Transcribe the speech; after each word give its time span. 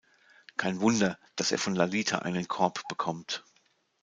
Kein 0.57 0.81
Wunder, 0.81 1.19
dass 1.35 1.51
er 1.51 1.59
von 1.59 1.75
Lalita 1.75 2.17
einen 2.17 2.47
Korb 2.47 2.87
bekommt. 2.87 3.43